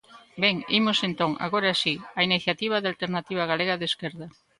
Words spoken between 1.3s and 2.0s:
agora si,